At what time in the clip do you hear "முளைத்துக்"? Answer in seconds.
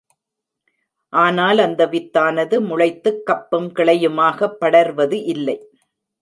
2.61-3.21